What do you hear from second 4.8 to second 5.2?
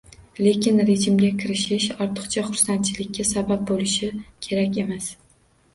emas.